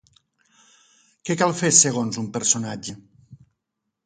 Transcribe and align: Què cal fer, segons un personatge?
Què 1.29 1.35
cal 1.41 1.53
fer, 1.59 1.69
segons 1.81 2.19
un 2.23 2.31
personatge? 2.39 2.97